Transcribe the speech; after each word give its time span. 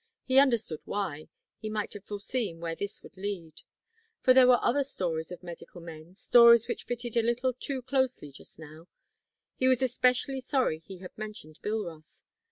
He 0.23 0.39
understood 0.39 0.81
why 0.85 1.29
he 1.59 1.69
might 1.69 1.93
have 1.93 2.05
foreseen 2.05 2.59
where 2.59 2.73
this 2.73 3.03
would 3.03 3.15
lead. 3.17 3.61
For 4.23 4.33
there 4.33 4.47
were 4.47 4.57
other 4.59 4.83
stories 4.83 5.31
of 5.31 5.43
medical 5.43 5.79
men, 5.79 6.15
stories 6.15 6.67
which 6.67 6.85
fitted 6.85 7.15
a 7.15 7.21
little 7.21 7.53
too 7.53 7.83
closely 7.83 8.31
just 8.31 8.57
now; 8.57 8.87
he 9.57 9.67
was 9.67 9.83
especially 9.83 10.39
sorry 10.41 10.79
he 10.79 10.97
had 10.97 11.15
mentioned 11.19 11.59
Bilroth. 11.61 12.23